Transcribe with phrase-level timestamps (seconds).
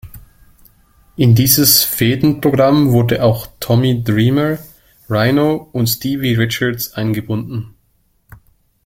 [1.15, 4.57] In dieses Fehdenprogramm wurden auch Tommy Dreamer,
[5.07, 7.75] Rhino und Stevie Richards eingebunden.